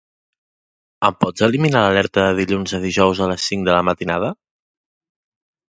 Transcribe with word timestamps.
Em 1.09 1.17
pots 1.23 1.45
eliminar 1.47 1.83
l'alerta 1.83 2.25
de 2.29 2.33
dilluns 2.41 2.75
a 2.79 2.81
dijous 2.87 3.23
a 3.27 3.29
les 3.35 3.47
cinc 3.53 3.71
de 3.71 3.79
la 3.79 3.85
matinada? 3.93 4.33